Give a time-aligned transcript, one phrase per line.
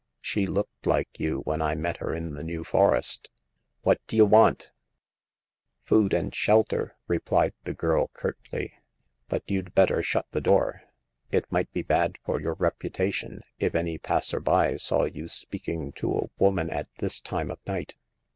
[0.19, 3.29] She looked like you when I met her in the New Forest.
[3.83, 4.71] What d'ye want?""
[5.85, 8.73] Food and shelter," replied the girl, curtly.
[9.29, 10.81] But you'd better shut the door;
[11.31, 16.11] it might be bad for your reputation if any passer by saw you speaking to
[16.17, 17.95] a woman at this time of night."